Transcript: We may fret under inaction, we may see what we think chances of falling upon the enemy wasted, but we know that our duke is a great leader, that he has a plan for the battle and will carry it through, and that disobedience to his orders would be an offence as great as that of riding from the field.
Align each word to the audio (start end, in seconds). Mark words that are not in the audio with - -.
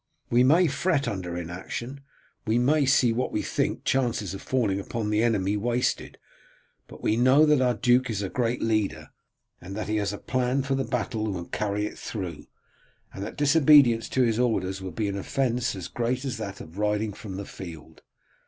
We 0.31 0.43
may 0.43 0.65
fret 0.65 1.07
under 1.07 1.37
inaction, 1.37 2.01
we 2.47 2.57
may 2.57 2.87
see 2.87 3.13
what 3.13 3.31
we 3.31 3.43
think 3.43 3.83
chances 3.83 4.33
of 4.33 4.41
falling 4.41 4.79
upon 4.79 5.11
the 5.11 5.21
enemy 5.21 5.55
wasted, 5.57 6.17
but 6.87 7.03
we 7.03 7.15
know 7.15 7.45
that 7.45 7.61
our 7.61 7.75
duke 7.75 8.09
is 8.09 8.23
a 8.23 8.27
great 8.29 8.63
leader, 8.63 9.11
that 9.61 9.87
he 9.87 9.97
has 9.97 10.11
a 10.11 10.17
plan 10.17 10.63
for 10.63 10.73
the 10.73 10.83
battle 10.85 11.25
and 11.27 11.35
will 11.35 11.45
carry 11.45 11.85
it 11.85 11.99
through, 11.99 12.47
and 13.13 13.23
that 13.23 13.37
disobedience 13.37 14.09
to 14.09 14.23
his 14.23 14.39
orders 14.39 14.81
would 14.81 14.95
be 14.95 15.07
an 15.07 15.19
offence 15.19 15.75
as 15.75 15.87
great 15.87 16.25
as 16.25 16.37
that 16.37 16.61
of 16.61 16.79
riding 16.79 17.13
from 17.13 17.37
the 17.37 17.45
field. 17.45 18.01